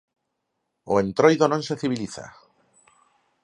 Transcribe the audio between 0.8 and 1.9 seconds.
O Entroido non se